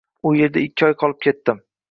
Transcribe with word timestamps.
U 0.29 0.31
erda 0.45 0.63
ikki 0.69 0.87
oy 0.89 0.97
qolib 1.05 1.21
ketdim 1.29 1.63